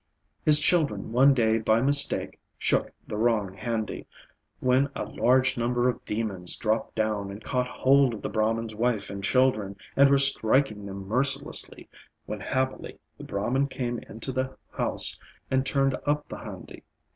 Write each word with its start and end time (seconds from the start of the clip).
His 0.43 0.59
children 0.59 1.11
one 1.11 1.35
day 1.35 1.59
by 1.59 1.79
mistake 1.79 2.39
shook 2.57 2.91
the 3.07 3.17
wrong 3.17 3.53
handi, 3.53 4.07
when 4.59 4.89
a 4.95 5.03
large 5.03 5.59
number 5.59 5.87
of 5.87 6.03
demons 6.05 6.55
dropped 6.55 6.95
down 6.95 7.29
and 7.29 7.43
caught 7.43 7.67
hold 7.67 8.15
of 8.15 8.23
the 8.23 8.27
Brahman's 8.29 8.73
wife 8.73 9.11
and 9.11 9.23
children 9.23 9.75
and 9.95 10.09
were 10.09 10.17
striking 10.17 10.87
them 10.87 11.07
mercilessly, 11.07 11.87
when 12.25 12.39
happily 12.39 12.97
the 13.19 13.23
Brahman 13.23 13.67
came 13.67 13.99
into 14.09 14.31
the 14.31 14.57
house 14.71 15.19
and 15.51 15.63
turned 15.67 15.95
up 16.07 16.27
the 16.27 16.37
handi. 16.39 16.81